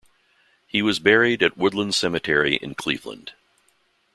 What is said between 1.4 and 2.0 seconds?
at Woodland